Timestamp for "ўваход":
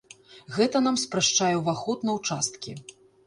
1.59-2.07